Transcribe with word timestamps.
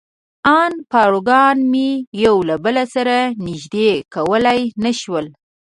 ان 0.59 0.71
پاروګان 0.91 1.57
مې 1.71 1.89
یو 2.25 2.35
له 2.49 2.55
بل 2.63 2.75
سره 2.95 3.15
نژدې 3.45 3.91
کولای 4.15 4.61
نه 4.83 4.91
شول. 5.01 5.25